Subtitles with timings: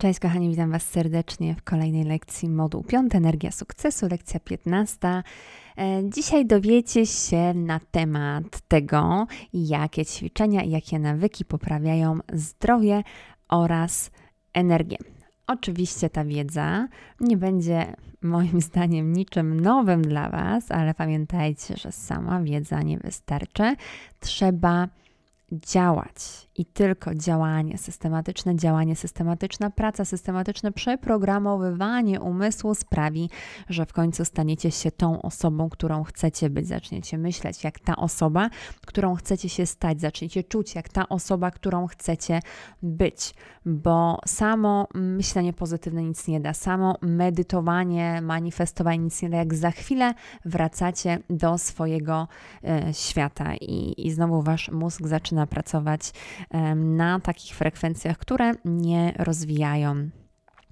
[0.00, 4.98] Cześć kochani, witam Was serdecznie w kolejnej lekcji moduł 5 Energia Sukcesu, lekcja 15.
[5.08, 5.22] E,
[6.04, 13.02] dzisiaj dowiecie się na temat tego, jakie ćwiczenia i jakie nawyki poprawiają zdrowie
[13.48, 14.10] oraz
[14.52, 14.96] energię.
[15.46, 16.88] Oczywiście ta wiedza
[17.20, 23.76] nie będzie moim zdaniem niczym nowym dla Was, ale pamiętajcie, że sama wiedza nie wystarczy.
[24.20, 24.88] Trzeba
[25.52, 33.30] działać i tylko działanie, systematyczne działanie, systematyczna praca, systematyczne przeprogramowywanie umysłu sprawi,
[33.68, 36.66] że w końcu staniecie się tą osobą, którą chcecie być.
[36.66, 38.50] Zaczniecie myśleć jak ta osoba,
[38.86, 42.40] którą chcecie się stać, zaczniecie czuć jak ta osoba, którą chcecie
[42.82, 43.34] być,
[43.66, 49.70] bo samo myślenie pozytywne nic nie da, samo medytowanie, manifestowanie nic nie da, jak za
[49.70, 50.14] chwilę
[50.44, 52.28] wracacie do swojego
[52.64, 53.54] e, świata.
[53.54, 56.12] I, i znowu wasz mózg zaczyna pracować
[56.74, 60.10] na takich frekwencjach, które nie rozwijają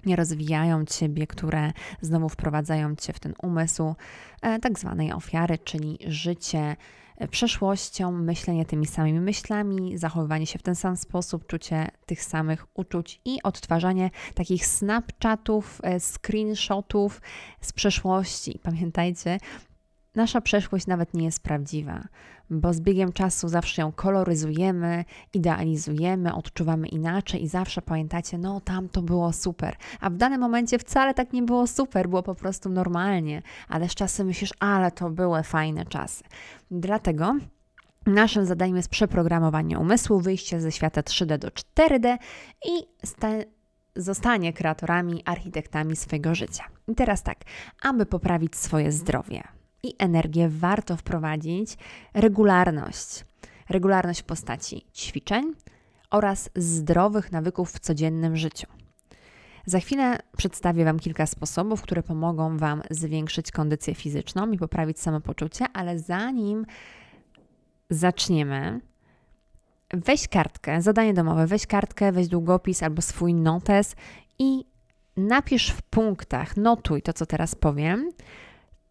[0.05, 1.71] nie rozwijają ciebie, które
[2.01, 3.95] znowu wprowadzają cię w ten umysł
[4.41, 6.75] e, tak zwanej ofiary, czyli życie
[7.17, 12.65] e, przeszłością, myślenie tymi samymi myślami, zachowywanie się w ten sam sposób, czucie tych samych
[12.73, 17.21] uczuć i odtwarzanie takich snapchatów, e, screenshotów
[17.61, 18.59] z przeszłości.
[18.63, 19.37] Pamiętajcie,
[20.19, 22.03] Nasza przeszłość nawet nie jest prawdziwa,
[22.49, 28.89] bo z biegiem czasu zawsze ją koloryzujemy, idealizujemy, odczuwamy inaczej i zawsze pamiętacie, no tam
[28.89, 32.69] to było super, a w danym momencie wcale tak nie było super, było po prostu
[32.69, 36.23] normalnie, ale z czasem myślisz, ale to były fajne czasy.
[36.71, 37.35] Dlatego
[38.05, 42.17] Naszym zadaniem jest przeprogramowanie umysłu, wyjście ze świata 3D do 4D
[42.65, 42.71] i
[43.95, 46.63] zostanie kreatorami, architektami swojego życia.
[46.87, 47.37] I teraz tak,
[47.81, 49.43] aby poprawić swoje zdrowie,
[49.83, 51.77] i energię warto wprowadzić
[52.13, 53.25] regularność.
[53.69, 55.53] Regularność w postaci ćwiczeń
[56.11, 58.67] oraz zdrowych nawyków w codziennym życiu.
[59.65, 65.65] Za chwilę przedstawię Wam kilka sposobów, które pomogą Wam zwiększyć kondycję fizyczną i poprawić samopoczucie,
[65.73, 66.65] ale zanim
[67.89, 68.81] zaczniemy,
[69.93, 73.95] weź kartkę, zadanie domowe, weź kartkę, weź długopis albo swój notes
[74.39, 74.65] i
[75.17, 78.11] napisz w punktach, notuj to, co teraz powiem,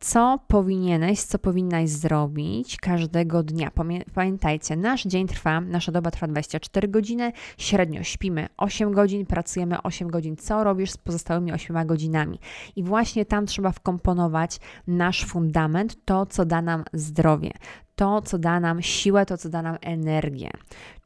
[0.01, 3.71] co powinieneś, co powinnaś zrobić każdego dnia.
[4.15, 10.09] Pamiętajcie, nasz dzień trwa, nasza doba trwa 24 godziny, średnio śpimy 8 godzin, pracujemy 8
[10.09, 10.37] godzin.
[10.37, 12.39] Co robisz z pozostałymi 8 godzinami?
[12.77, 17.51] I właśnie tam trzeba wkomponować nasz fundament, to co da nam zdrowie,
[17.97, 20.51] to co da nam siłę, to co da nam energię.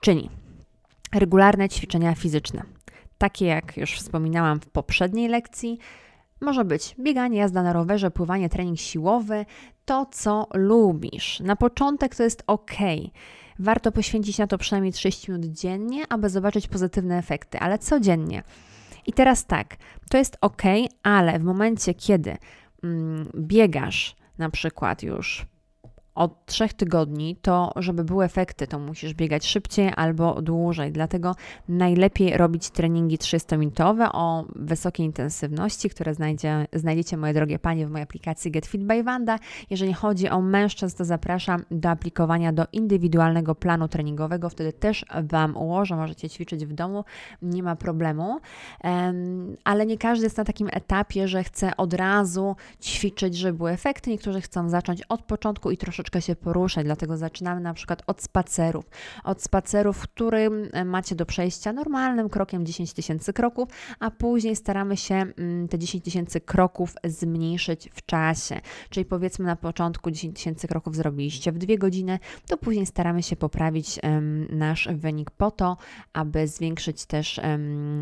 [0.00, 0.30] Czyli
[1.14, 2.62] regularne ćwiczenia fizyczne.
[3.18, 5.78] Takie jak już wspominałam w poprzedniej lekcji,
[6.42, 9.46] może być bieganie, jazda na rowerze, pływanie, trening siłowy,
[9.84, 11.40] to co lubisz.
[11.40, 12.76] Na początek to jest ok.
[13.58, 18.42] Warto poświęcić na to przynajmniej 30 minut dziennie, aby zobaczyć pozytywne efekty, ale codziennie.
[19.06, 19.76] I teraz tak,
[20.10, 20.62] to jest ok,
[21.02, 22.36] ale w momencie, kiedy
[22.84, 25.46] mm, biegasz na przykład już
[26.14, 30.92] od trzech tygodni, to żeby były efekty, to musisz biegać szybciej albo dłużej.
[30.92, 31.34] Dlatego
[31.68, 38.02] najlepiej robić treningi 300-minutowe o wysokiej intensywności, które znajdzie, znajdziecie, moje drogie panie, w mojej
[38.02, 39.38] aplikacji Get Fit by Wanda.
[39.70, 44.48] Jeżeli chodzi o mężczyzn, to zapraszam do aplikowania do indywidualnego planu treningowego.
[44.50, 47.04] Wtedy też Wam ułożę, możecie ćwiczyć w domu,
[47.42, 48.40] nie ma problemu.
[49.64, 54.10] Ale nie każdy jest na takim etapie, że chce od razu ćwiczyć, żeby były efekty.
[54.10, 58.22] Niektórzy chcą zacząć od początku i troszeczkę troszeczkę się poruszać, dlatego zaczynamy na przykład od
[58.22, 58.84] spacerów.
[59.24, 63.68] Od spacerów, w którym e, macie do przejścia normalnym krokiem 10 tysięcy kroków,
[64.00, 68.60] a później staramy się mm, te 10 tysięcy kroków zmniejszyć w czasie.
[68.90, 72.18] Czyli powiedzmy na początku 10 tysięcy kroków zrobiliście w dwie godziny,
[72.48, 74.00] to później staramy się poprawić
[74.50, 75.76] nasz wynik po to,
[76.12, 77.40] aby zwiększyć też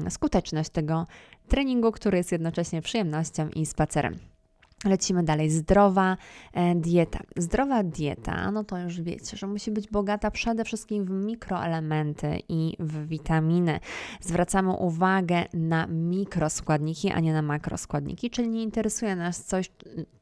[0.09, 1.07] skuteczność tego
[1.49, 4.30] treningu, który jest jednocześnie przyjemnością i spacerem.
[4.85, 5.51] Lecimy dalej.
[5.51, 6.17] Zdrowa
[6.53, 7.21] e, dieta.
[7.37, 12.77] Zdrowa dieta, no to już wiecie, że musi być bogata przede wszystkim w mikroelementy i
[12.79, 13.81] w witaminy.
[14.21, 19.71] Zwracamy uwagę na mikroskładniki, a nie na makroskładniki, czyli nie interesuje nas coś,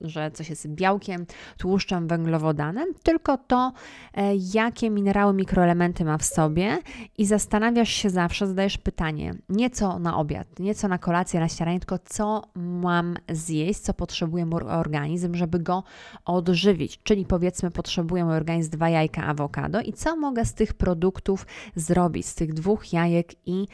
[0.00, 1.26] że coś jest białkiem,
[1.58, 3.72] tłuszczem, węglowodanem, tylko to,
[4.14, 6.78] e, jakie minerały, mikroelementy ma w sobie
[7.18, 11.48] i zastanawiasz się zawsze, zadajesz pytanie, nie co na obiad, nie co na kolację, na
[11.48, 15.82] śniadanie, tylko co mam zjeść, co potrzebuję organizm, żeby go
[16.24, 17.00] odżywić.
[17.02, 21.46] Czyli powiedzmy, potrzebuję organizm dwa jajka awokado i co mogę z tych produktów
[21.76, 23.66] zrobić, z tych dwóch jajek i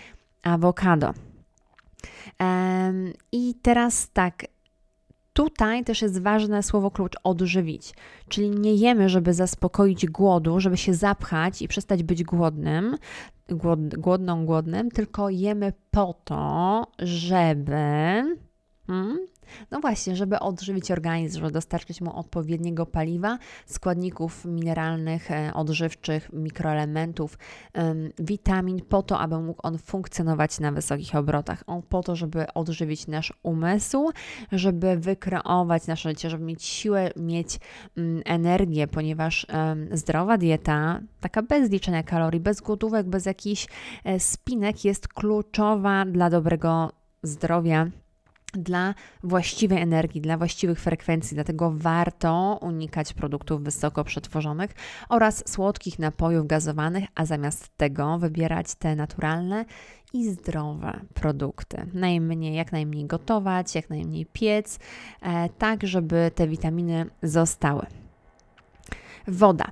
[0.43, 1.15] awokado.
[2.41, 4.45] Um, I teraz tak,
[5.35, 7.95] Tutaj też jest ważne słowo klucz odżywić,
[8.29, 12.97] czyli nie jemy, żeby zaspokoić głodu, żeby się zapchać i przestać być głodnym,
[13.49, 18.23] głod, głodną, głodnym, tylko jemy po to, żeby.
[18.87, 19.19] Hmm,
[19.71, 27.39] no właśnie, żeby odżywić organizm, żeby dostarczyć mu odpowiedniego paliwa, składników mineralnych, e, odżywczych, mikroelementów,
[28.19, 31.65] witamin, po to, aby mógł on funkcjonować na wysokich obrotach.
[31.67, 34.11] On po to, żeby odżywić nasz umysł,
[34.53, 37.59] żeby wykreować nasze życie, żeby mieć siłę, mieć
[37.97, 39.47] mm, energię, ponieważ
[39.93, 43.67] zdrowa dieta, taka bez liczenia kalorii, bez głodówek, bez jakichś
[44.05, 46.93] e, spinek, jest kluczowa dla dobrego
[47.23, 47.91] zdrowia
[48.59, 51.35] dla właściwej energii, dla właściwych frekwencji.
[51.35, 54.71] Dlatego warto unikać produktów wysoko przetworzonych
[55.09, 59.65] oraz słodkich napojów gazowanych, a zamiast tego wybierać te naturalne
[60.13, 61.87] i zdrowe produkty.
[61.95, 64.79] Najmniej, jak najmniej gotować, jak najmniej piec,
[65.23, 67.87] e, tak żeby te witaminy zostały.
[69.29, 69.65] Woda.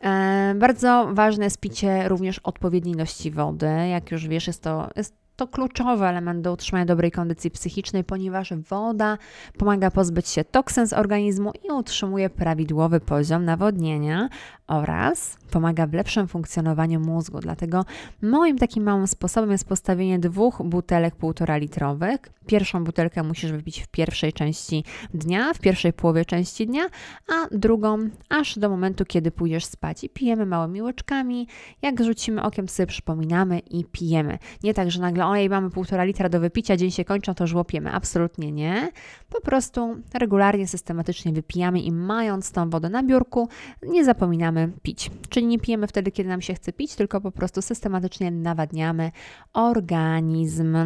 [0.00, 3.88] E, bardzo ważne jest picie również odpowiedniej ilości wody.
[3.90, 8.52] Jak już wiesz, jest to jest to kluczowy element do utrzymania dobrej kondycji psychicznej, ponieważ
[8.54, 9.18] woda
[9.58, 14.28] pomaga pozbyć się toksyn z organizmu i utrzymuje prawidłowy poziom nawodnienia
[14.70, 17.40] oraz pomaga w lepszym funkcjonowaniu mózgu.
[17.40, 17.84] Dlatego
[18.22, 22.20] moim takim małym sposobem jest postawienie dwóch butelek półtora litrowych.
[22.46, 24.84] Pierwszą butelkę musisz wypić w pierwszej części
[25.14, 26.82] dnia, w pierwszej połowie części dnia,
[27.28, 30.04] a drugą aż do momentu, kiedy pójdziesz spać.
[30.04, 31.48] I pijemy małymi łyczkami.
[31.82, 34.38] Jak rzucimy okiem, sobie przypominamy i pijemy.
[34.62, 37.92] Nie tak, że nagle ojej, mamy półtora litra do wypicia, dzień się kończy, to żłopiemy.
[37.92, 38.88] Absolutnie nie.
[39.28, 43.48] Po prostu regularnie, systematycznie wypijamy i mając tą wodę na biurku,
[43.82, 45.10] nie zapominamy pić.
[45.28, 49.10] Czyli nie pijemy wtedy, kiedy nam się chce pić, tylko po prostu systematycznie nawadniamy
[49.52, 50.76] organizm.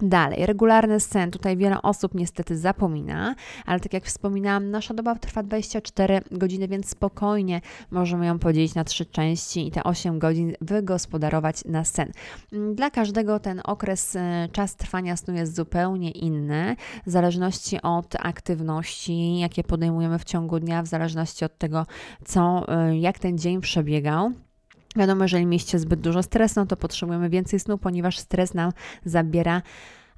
[0.00, 1.30] Dalej, regularny sen.
[1.30, 3.34] Tutaj wiele osób niestety zapomina,
[3.66, 7.60] ale tak jak wspominałam, nasza doba trwa 24 godziny, więc spokojnie
[7.90, 12.12] możemy ją podzielić na trzy części i te 8 godzin wygospodarować na sen.
[12.74, 19.38] Dla każdego ten okres, e, czas trwania snu jest zupełnie inny, w zależności od aktywności,
[19.38, 21.86] jakie podejmujemy w ciągu dnia, w zależności od tego,
[22.24, 24.32] co, e, jak ten dzień przebiegał.
[24.96, 28.72] Wiadomo, jeżeli mieście zbyt dużo stresu, no to potrzebujemy więcej snu, ponieważ stres nam
[29.04, 29.62] zabiera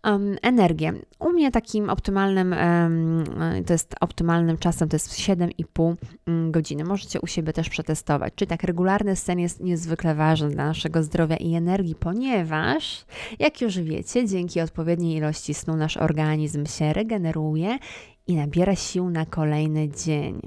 [0.05, 0.93] um, energię.
[1.19, 3.25] U mnie takim optymalnym, um,
[3.67, 5.97] to jest optymalnym czasem, to jest 7,5
[6.27, 6.85] mm, godziny.
[6.85, 8.33] Możecie u siebie też przetestować.
[8.37, 13.05] Czyli tak regularny sen jest niezwykle ważny dla naszego zdrowia i energii, ponieważ,
[13.39, 17.79] jak już wiecie, dzięki odpowiedniej ilości snu nasz organizm się regeneruje
[18.27, 20.41] i nabiera sił na kolejny dzień.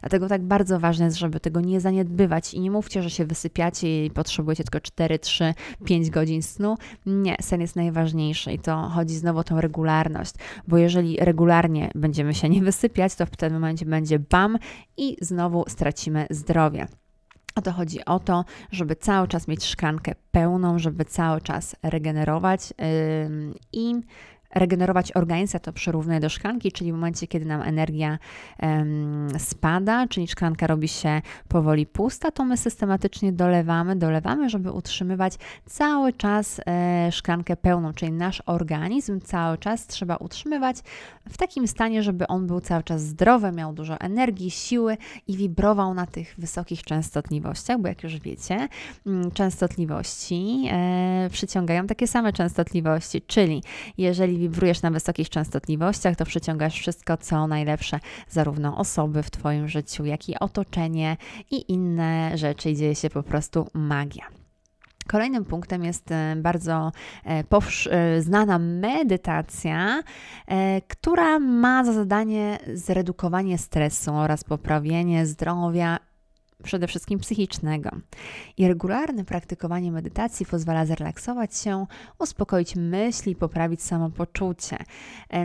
[0.00, 4.06] Dlatego tak bardzo ważne jest, żeby tego nie zaniedbywać i nie mówcie, że się wysypiacie
[4.06, 6.76] i potrzebujecie tylko 4, 3, 5 godzin snu.
[7.06, 10.34] Nie, sen jest najważniejszy i to chodzi znowu o tą regularność,
[10.68, 14.58] bo jeżeli regularnie będziemy się nie wysypiać, to w tym momencie będzie bam
[14.96, 16.86] i znowu stracimy zdrowie.
[17.54, 22.70] A to chodzi o to, żeby cały czas mieć szklankę pełną, żeby cały czas regenerować
[22.70, 23.94] yy, i
[24.54, 28.18] regenerować organizm, ja to przyrównuję do szklanki, czyli w momencie, kiedy nam energia
[28.62, 35.34] um, spada, czyli szklanka robi się powoli pusta, to my systematycznie dolewamy, dolewamy, żeby utrzymywać
[35.66, 40.76] cały czas e, szklankę pełną, czyli nasz organizm cały czas trzeba utrzymywać
[41.28, 44.96] w takim stanie, żeby on był cały czas zdrowy, miał dużo energii, siły
[45.26, 48.68] i wibrował na tych wysokich częstotliwościach, bo jak już wiecie,
[49.06, 53.62] mm, częstotliwości e, przyciągają takie same częstotliwości, czyli
[53.98, 60.04] jeżeli wibrujesz na wysokich częstotliwościach, to przyciągasz wszystko, co najlepsze, zarówno osoby w Twoim życiu,
[60.04, 61.16] jak i otoczenie
[61.50, 64.42] i inne rzeczy i dzieje się po prostu magia.
[65.08, 66.92] Kolejnym punktem jest e, bardzo
[67.26, 67.44] e,
[67.90, 70.02] e, znana medytacja,
[70.88, 75.98] która ma za zadanie zredukowanie stresu oraz poprawienie zdrowia
[76.62, 77.90] przede wszystkim psychicznego.
[78.56, 81.86] I regularne praktykowanie medytacji pozwala zrelaksować się,
[82.18, 84.76] uspokoić myśli, poprawić samopoczucie.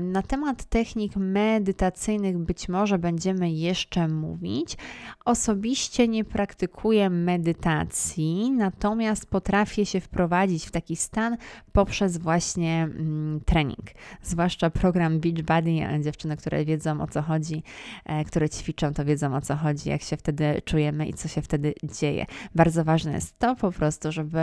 [0.02, 4.78] Na temat technik medytacyjnych być może będziemy jeszcze mówić.
[5.26, 11.38] Osobiście nie praktykuję medytacji, natomiast potrafię się wprowadzić w taki stan
[11.72, 13.86] poprzez właśnie mm, trening.
[14.22, 15.68] Zwłaszcza program Beachbody.
[16.02, 17.64] Dziewczyny, które wiedzą o co chodzi,
[18.06, 21.42] e, które ćwiczą, to wiedzą o co chodzi, jak się wtedy czujemy i co się
[21.42, 22.26] wtedy dzieje.
[22.56, 24.40] Bardzo ważne jest to po prostu, żeby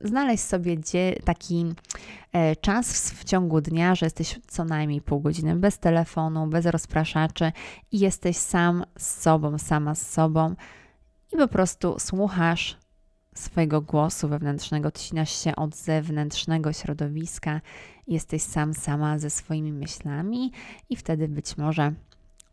[0.00, 0.76] znaleźć sobie
[1.24, 1.66] taki
[2.32, 7.52] e, czas w ciągu dnia, że jesteś co najmniej pół godziny bez telefonu, bez rozpraszaczy
[7.92, 10.54] i jesteś sam z sobą, sama z sobą
[11.32, 12.76] i po prostu słuchasz
[13.34, 17.60] swojego głosu wewnętrznego, odcinasz się od zewnętrznego środowiska,
[18.06, 20.52] jesteś sam sama ze swoimi myślami
[20.90, 21.92] i wtedy być może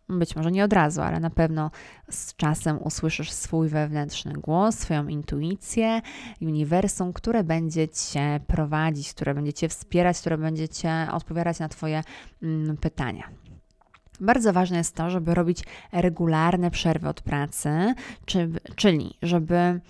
[0.10, 1.72] być może nie od razu, ale na pewno
[2.10, 6.02] z czasem usłyszysz swój wewnętrzny głos, swoją intuicję,
[6.42, 12.04] uniwersum, które będzie cię prowadzić, które będzie cię wspierać, które będzie cię odpowiadać na Twoje
[12.44, 13.24] mm, pytania.
[14.20, 17.94] Bardzo ważne jest to, żeby robić regularne przerwy od pracy,
[18.26, 19.82] czy, czyli żeby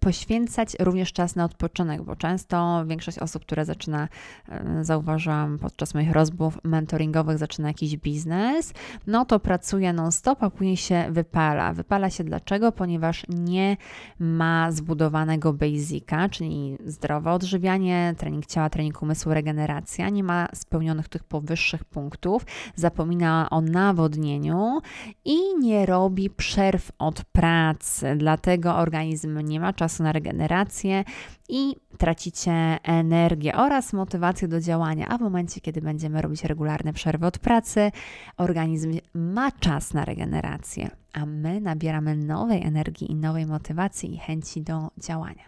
[0.00, 4.08] poświęcać również czas na odpoczynek, bo często większość osób, które zaczyna,
[4.48, 8.72] e, zauważyłam podczas moich rozmów mentoringowych, zaczyna jakiś biznes,
[9.06, 11.72] no to pracuje non-stop, a później się wypala.
[11.72, 12.72] Wypala się dlaczego?
[12.72, 13.76] Ponieważ nie
[14.18, 21.24] ma zbudowanego basica, czyli zdrowe odżywianie, trening ciała, trening umysłu, regeneracja, nie ma spełnionych tych
[21.24, 24.80] powyższych punktów, zapomina o nawodnieniu
[25.24, 31.04] i nie robi przerw od pracy, dlatego organizm nie ma czasu na regenerację
[31.48, 32.52] i tracicie
[32.82, 35.08] energię oraz motywację do działania.
[35.08, 37.92] A w momencie, kiedy będziemy robić regularne przerwy od pracy,
[38.36, 44.62] organizm ma czas na regenerację, a my nabieramy nowej energii i nowej motywacji i chęci
[44.62, 45.44] do działania.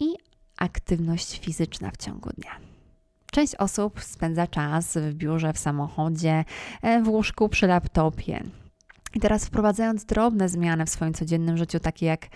[0.00, 0.14] I
[0.56, 2.50] aktywność fizyczna w ciągu dnia.
[3.32, 6.44] Część osób spędza czas w biurze, w samochodzie,
[6.82, 8.44] e, w łóżku, przy laptopie.
[9.14, 12.26] I teraz wprowadzając drobne zmiany w swoim codziennym życiu, takie jak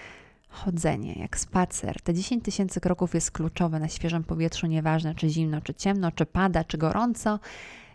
[0.49, 2.03] chodzenie, jak spacer.
[2.03, 6.27] Te 10 tysięcy kroków jest kluczowe na świeżym powietrzu, nieważne czy zimno, czy ciemno, czy
[6.27, 7.39] pada, czy gorąco.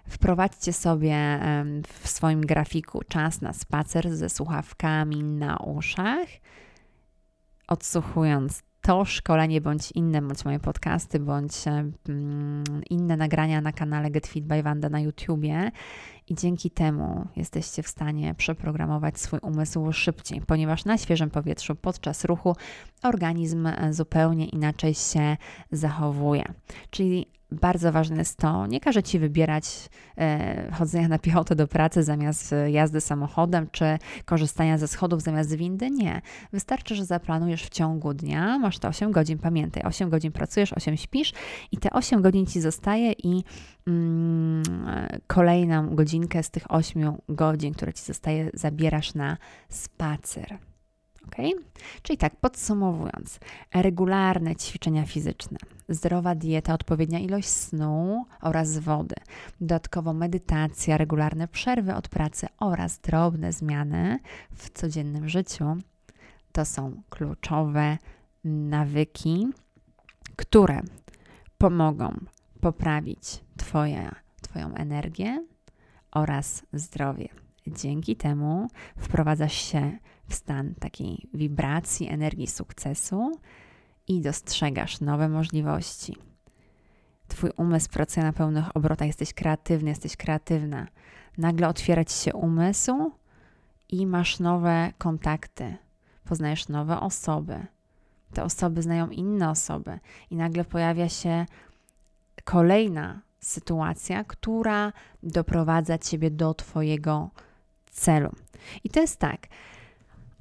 [0.10, 1.40] Wprowadźcie sobie
[1.88, 6.28] w swoim grafiku czas na spacer ze słuchawkami na uszach,
[7.68, 11.54] odsłuchując to szkolenie, bądź inne, bądź moje podcasty, bądź
[12.90, 15.72] inne nagrania na kanale Get Fit by Wanda na YouTubie
[16.28, 22.26] i dzięki temu jesteście w stanie przeprogramować swój umysł szybciej, ponieważ na świeżym powietrzu podczas
[22.26, 22.56] ruchu
[23.04, 25.38] organizm zupełnie inaczej się
[25.72, 26.44] zachowuje.
[26.90, 32.04] Czyli bardzo ważne jest to, nie każe Ci wybierać e, chodzenia na piechotę do pracy
[32.04, 35.92] zamiast jazdy samochodem, czy korzystania ze schodów zamiast windy.
[35.92, 36.22] Nie.
[36.54, 40.98] Wystarczy, że zaplanujesz w ciągu dnia, masz to 8 godzin, pamiętaj, 8 godzin pracujesz, 8
[40.98, 41.34] śpisz
[41.72, 43.44] i te 8 godzin Ci zostaje i
[43.88, 44.64] mm,
[45.28, 49.38] kolejną godzinkę z tych 8 godzin, które Ci zostaje, zabierasz na
[49.70, 50.58] spacer.
[52.02, 53.40] Czyli tak, podsumowując,
[53.74, 55.58] regularne ćwiczenia fizyczne,
[55.90, 59.16] zdrowa dieta, odpowiednia ilość snu oraz wody,
[59.62, 64.20] dodatkowo medytacja, regularne przerwy od pracy oraz drobne zmiany
[64.56, 65.66] w codziennym życiu.
[66.52, 67.98] To są kluczowe
[68.44, 69.48] nawyki,
[70.36, 70.82] które
[71.58, 72.20] pomogą
[72.62, 74.12] poprawić twoje,
[74.42, 75.46] Twoją energię
[76.12, 77.28] oraz zdrowie.
[77.68, 83.32] Dzięki temu wprowadzasz się w stan takiej wibracji, energii sukcesu
[84.08, 86.18] i dostrzegasz nowe możliwości.
[87.28, 90.88] Twój umysł pracuje na pełnych obrotach, jesteś kreatywny, jesteś kreatywna.
[91.38, 93.12] Nagle otwiera ci się umysł
[93.90, 95.78] i masz nowe kontakty,
[96.26, 97.66] poznajesz nowe osoby.
[98.34, 100.00] Te osoby znają inne osoby,
[100.30, 101.46] i nagle pojawia się
[102.44, 107.30] kolejna sytuacja, która doprowadza ciebie do Twojego
[107.92, 108.32] celu.
[108.84, 109.48] I to jest tak.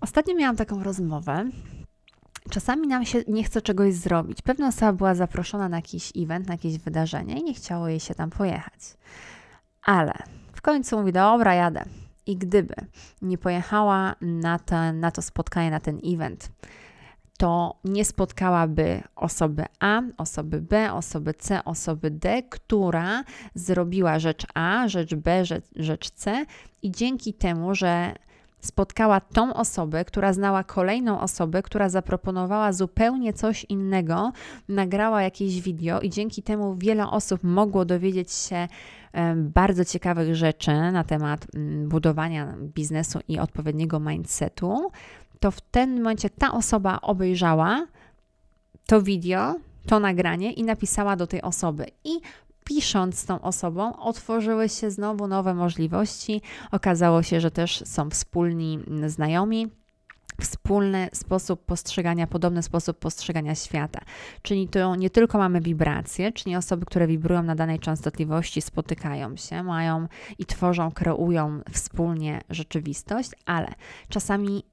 [0.02, 1.50] Ostatnio miałam taką rozmowę.
[2.50, 4.42] Czasami nam się nie chce czegoś zrobić.
[4.42, 8.14] Pewna osoba była zaproszona na jakiś event, na jakieś wydarzenie i nie chciało jej się
[8.14, 8.80] tam pojechać.
[9.82, 10.12] Ale
[10.52, 11.84] w końcu mówi: Dobra, jadę.
[12.26, 12.74] I gdyby
[13.22, 16.50] nie pojechała na, ten, na to spotkanie, na ten event,
[17.38, 24.88] to nie spotkałaby osoby A, osoby B, osoby C, osoby D, która zrobiła rzecz A,
[24.88, 26.46] rzecz B, rzecz, rzecz C,
[26.82, 28.14] i dzięki temu, że
[28.62, 34.32] spotkała tą osobę, która znała kolejną osobę, która zaproponowała zupełnie coś innego,
[34.68, 38.68] nagrała jakieś video i dzięki temu wiele osób mogło dowiedzieć się
[39.36, 44.90] bardzo ciekawych rzeczy na temat mm, budowania biznesu i odpowiedniego mindsetu,
[45.40, 47.86] to w tym momencie ta osoba obejrzała
[48.86, 49.54] to video,
[49.86, 51.86] to nagranie i napisała do tej osoby.
[52.04, 52.20] I
[52.64, 56.42] pisząc z tą osobą, otworzyły się znowu nowe możliwości.
[56.70, 59.70] Okazało się, że też są wspólni znajomi
[60.40, 64.00] wspólny sposób postrzegania, podobny sposób postrzegania świata.
[64.42, 69.62] Czyli to nie tylko mamy wibracje, czyli osoby, które wibrują na danej częstotliwości, spotykają się,
[69.62, 73.72] mają i tworzą, kreują wspólnie rzeczywistość, ale
[74.08, 74.64] czasami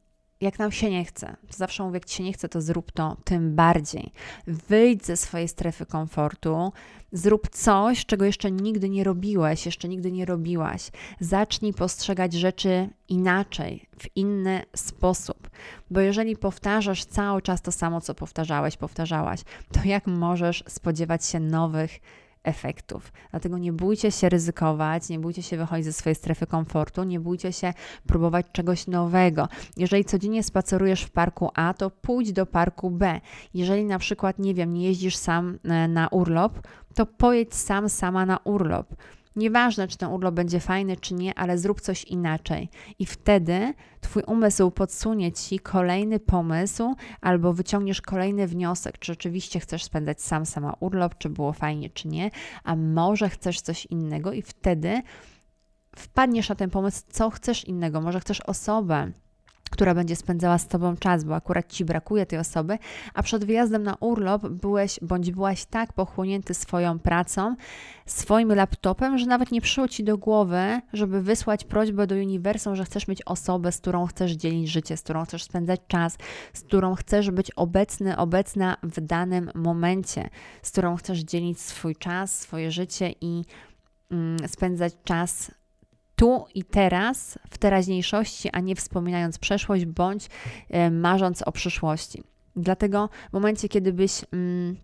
[0.42, 3.18] jak nam się nie chce, zawsze mówię, jak ci się nie chce, to zrób to
[3.24, 4.12] tym bardziej.
[4.48, 6.72] Wyjdź ze swojej strefy komfortu,
[7.12, 10.92] zrób coś, czego jeszcze nigdy nie robiłeś, jeszcze nigdy nie robiłaś.
[11.20, 15.50] Zacznij postrzegać rzeczy inaczej, w inny sposób.
[15.92, 19.42] Bo jeżeli powtarzasz cały czas to samo, co powtarzałeś, powtarzałaś,
[19.72, 22.00] to jak możesz spodziewać się nowych
[22.44, 23.12] efektów.
[23.32, 27.54] Dlatego nie bójcie się ryzykować, nie bójcie się wychodzić ze swojej strefy komfortu, nie bójcie
[27.54, 27.74] się
[28.08, 29.48] próbować czegoś nowego.
[29.78, 33.22] Jeżeli codziennie spacerujesz w parku A, to pójdź do parku B.
[33.54, 38.26] Jeżeli na przykład, nie wiem, nie jeździsz sam e, na urlop, to pojedź sam, sama
[38.26, 38.96] na urlop.
[39.36, 42.70] Nieważne, czy ten urlop będzie fajny, czy nie, ale zrób coś inaczej.
[43.00, 49.84] I wtedy Twój umysł podsunie Ci kolejny pomysł albo wyciągniesz kolejny wniosek, czy rzeczywiście chcesz
[49.84, 52.32] spędzać sam, sama urlop, czy było fajnie, czy nie,
[52.64, 55.02] a może chcesz coś innego i wtedy
[55.96, 58.02] wpadniesz na ten pomysł, co chcesz innego.
[58.02, 59.12] Może chcesz osobę,
[59.70, 62.78] która będzie spędzała z Tobą czas, bo akurat Ci brakuje tej osoby,
[63.14, 67.56] a przed wyjazdem na urlop byłeś bądź byłaś tak pochłonięty swoją pracą,
[68.06, 72.86] swoim laptopem, że nawet nie przyszło Ci do głowy, żeby wysłać prośbę do uniwersum, że
[72.86, 76.18] chcesz mieć osobę, z którą chcesz dzielić życie, z którą chcesz spędzać czas,
[76.54, 80.30] z którą chcesz być obecny, obecna w danym momencie,
[80.62, 83.46] z którą chcesz dzielić swój czas, swoje życie i
[84.12, 85.52] mm, spędzać czas
[86.20, 90.30] tu i teraz, w teraźniejszości, a nie wspominając przeszłość bądź
[90.70, 92.24] e, marząc o przyszłości.
[92.56, 94.78] Dlatego w momencie, kiedy byś mm,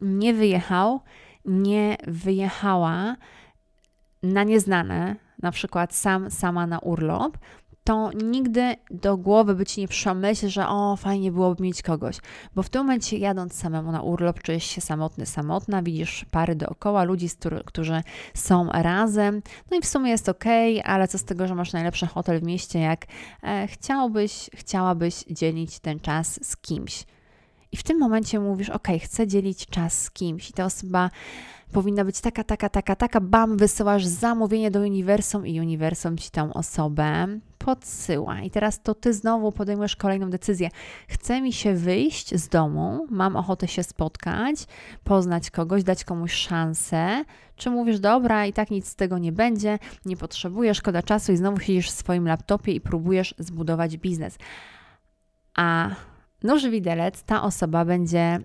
[0.00, 1.00] nie wyjechał,
[1.44, 3.16] nie wyjechała
[4.22, 7.38] na nieznane, na przykład sam, sama na urlop,
[7.84, 12.16] to nigdy do głowy by ci nie przyszła myśl, że o, fajnie byłoby mieć kogoś.
[12.54, 17.04] Bo w tym momencie jadąc samemu na urlop, czujesz się samotny, samotna, widzisz pary dookoła,
[17.04, 17.28] ludzi,
[17.64, 18.02] którzy
[18.34, 19.42] są razem.
[19.70, 20.44] No i w sumie jest ok,
[20.84, 23.06] ale co z tego, że masz najlepszy hotel w mieście, jak
[23.42, 27.04] e, chciałbyś, chciałabyś dzielić ten czas z kimś.
[27.74, 30.50] I w tym momencie mówisz, ok, chcę dzielić czas z kimś.
[30.50, 31.10] I ta osoba
[31.72, 36.52] powinna być taka, taka, taka, taka, bam, wysyłasz zamówienie do uniwersum i uniwersum ci tą
[36.52, 37.26] osobę
[37.58, 38.40] podsyła.
[38.42, 40.70] I teraz to ty znowu podejmujesz kolejną decyzję.
[41.08, 44.56] Chce mi się wyjść z domu, mam ochotę się spotkać,
[45.04, 47.24] poznać kogoś, dać komuś szansę.
[47.56, 51.36] Czy mówisz, dobra, i tak nic z tego nie będzie, nie potrzebujesz, szkoda czasu i
[51.36, 54.38] znowu siedzisz w swoim laptopie i próbujesz zbudować biznes.
[55.54, 55.90] A
[56.44, 58.40] nóż widelec, ta osoba będzie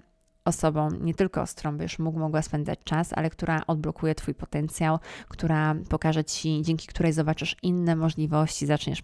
[0.45, 4.99] osobą nie tylko, z którą byś mógł, mogła spędzać czas, ale która odblokuje Twój potencjał,
[5.27, 9.03] która pokaże Ci, dzięki której zobaczysz inne możliwości, zaczniesz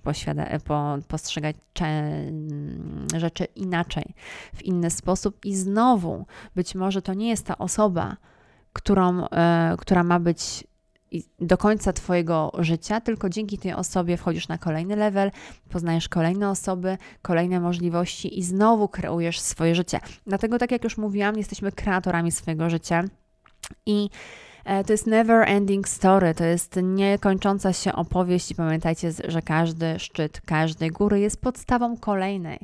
[1.08, 1.56] postrzegać
[3.18, 4.14] rzeczy inaczej,
[4.54, 5.46] w inny sposób.
[5.46, 8.18] I znowu być może to nie jest ta osoba,
[8.74, 10.68] którą, e, która ma być
[11.40, 15.32] do końca Twojego życia, tylko dzięki tej osobie wchodzisz na kolejny level,
[15.70, 20.00] poznajesz kolejne osoby, kolejne możliwości i znowu kreujesz swoje życie.
[20.28, 23.04] Dlatego, tak jak już mówiłam, jesteśmy kreatorami swojego życia
[23.86, 24.10] i
[24.66, 30.00] e, to jest never ending story, to jest niekończąca się opowieść i pamiętajcie, że każdy
[30.00, 32.60] szczyt każdej góry jest podstawą kolejnej.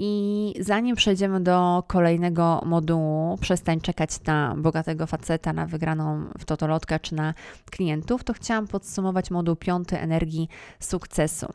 [0.00, 7.00] I zanim przejdziemy do kolejnego modułu, przestań czekać na bogatego faceta, na wygraną w totolotkę
[7.00, 7.34] czy na
[7.70, 10.48] klientów, to chciałam podsumować moduł piąty energii
[10.80, 11.46] sukcesu.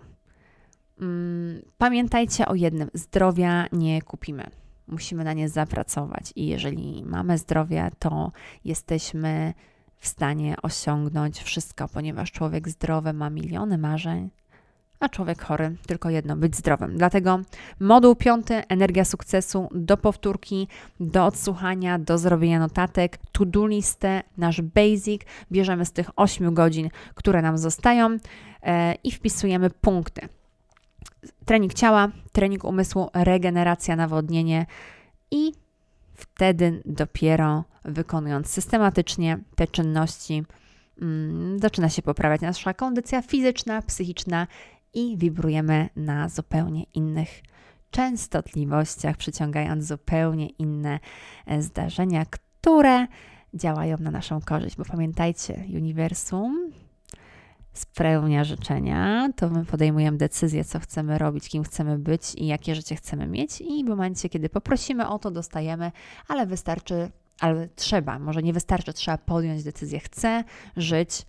[1.02, 4.44] Mm, pamiętajcie o jednym: zdrowia nie kupimy.
[4.88, 8.32] Musimy na nie zapracować, i jeżeli mamy zdrowie, to
[8.66, 9.54] jesteśmy
[10.00, 14.30] w stanie osiągnąć wszystko, ponieważ człowiek zdrowy ma miliony marzeń,
[15.04, 16.98] a człowiek chory tylko jedno być zdrowym.
[16.98, 17.40] Dlatego
[17.80, 20.68] moduł piąty, energia sukcesu, do powtórki,
[21.00, 27.42] do odsłuchania, do zrobienia notatek, to-do listę, nasz basic, bierzemy z tych 8 godzin, które
[27.42, 28.18] nam zostają
[28.62, 30.28] e, i wpisujemy punkty.
[31.46, 34.66] Trening ciała, trening umysłu, regeneracja, nawodnienie
[35.32, 35.52] i
[36.14, 40.44] wtedy dopiero wykonując systematycznie te czynności,
[41.02, 44.48] mm, zaczyna się poprawiać nasza kondycja fizyczna, psychiczna
[44.94, 47.42] i wibrujemy na zupełnie innych
[47.92, 51.00] częstotliwościach, przyciągając zupełnie inne
[51.46, 53.08] e, zdarzenia, które
[53.54, 54.76] działają na naszą korzyść.
[54.76, 56.72] Bo pamiętajcie, uniwersum
[57.74, 62.96] spełnia życzenia, to my podejmujemy decyzję, co chcemy robić, kim chcemy być i jakie życie
[62.96, 65.92] chcemy mieć, i w momencie, kiedy poprosimy o to, dostajemy,
[66.28, 70.00] ale wystarczy, ale trzeba, może nie wystarczy, trzeba podjąć decyzję.
[70.00, 70.44] Chcę
[70.78, 71.26] żyć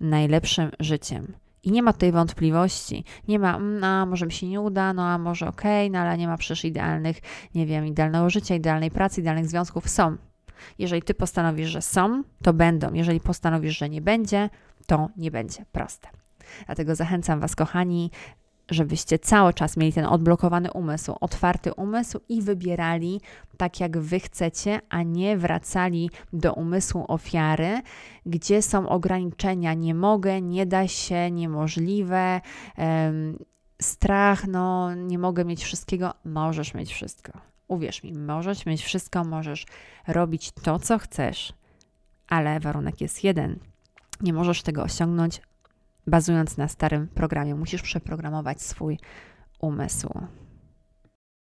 [0.00, 1.34] najlepszym życiem.
[1.68, 3.04] I nie ma tutaj wątpliwości.
[3.28, 5.98] Nie ma, mm, a może mi się nie uda, no a może okej, okay, no
[5.98, 7.20] ale nie ma przecież idealnych,
[7.54, 9.88] nie wiem, idealnego życia, idealnej pracy, idealnych związków.
[9.88, 10.16] Są.
[10.78, 12.92] Jeżeli ty postanowisz, że są, to będą.
[12.92, 14.50] Jeżeli postanowisz, że nie będzie,
[14.86, 15.64] to nie będzie.
[15.72, 16.08] Proste.
[16.66, 18.10] Dlatego zachęcam Was, kochani,
[18.70, 23.20] żebyście cały czas mieli ten odblokowany umysł, otwarty umysł i wybierali
[23.56, 27.82] tak, jak wy chcecie, a nie wracali do umysłu ofiary,
[28.26, 32.40] gdzie są ograniczenia: nie mogę, nie da się, niemożliwe.
[32.78, 33.38] Um,
[33.82, 37.32] strach, no nie mogę mieć wszystkiego, możesz mieć wszystko.
[37.68, 39.66] Uwierz mi, możesz mieć wszystko, możesz
[40.06, 41.52] robić to, co chcesz,
[42.28, 43.58] ale warunek jest jeden.
[44.20, 45.40] Nie możesz tego osiągnąć
[46.08, 47.54] bazując na starym programie.
[47.54, 48.98] Musisz przeprogramować swój
[49.60, 50.08] umysł.